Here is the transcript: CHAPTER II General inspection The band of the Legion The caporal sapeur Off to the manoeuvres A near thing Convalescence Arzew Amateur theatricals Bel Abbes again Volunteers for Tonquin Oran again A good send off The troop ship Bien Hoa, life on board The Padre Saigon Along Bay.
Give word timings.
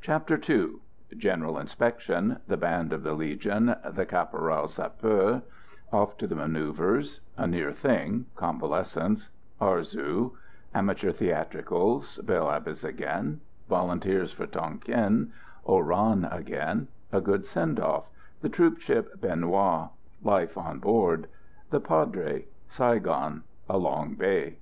CHAPTER 0.00 0.40
II 0.48 0.76
General 1.14 1.58
inspection 1.58 2.38
The 2.48 2.56
band 2.56 2.94
of 2.94 3.02
the 3.02 3.12
Legion 3.12 3.66
The 3.90 4.06
caporal 4.06 4.66
sapeur 4.66 5.42
Off 5.92 6.16
to 6.16 6.26
the 6.26 6.34
manoeuvres 6.34 7.20
A 7.36 7.46
near 7.46 7.70
thing 7.70 8.24
Convalescence 8.34 9.28
Arzew 9.60 10.30
Amateur 10.74 11.12
theatricals 11.12 12.16
Bel 12.24 12.48
Abbes 12.50 12.82
again 12.82 13.40
Volunteers 13.68 14.32
for 14.32 14.46
Tonquin 14.46 15.32
Oran 15.66 16.24
again 16.32 16.88
A 17.12 17.20
good 17.20 17.44
send 17.44 17.78
off 17.78 18.06
The 18.40 18.48
troop 18.48 18.78
ship 18.80 19.20
Bien 19.20 19.42
Hoa, 19.42 19.90
life 20.22 20.56
on 20.56 20.78
board 20.78 21.26
The 21.68 21.80
Padre 21.80 22.46
Saigon 22.70 23.42
Along 23.68 24.14
Bay. 24.14 24.56